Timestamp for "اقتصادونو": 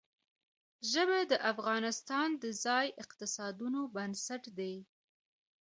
3.03-3.79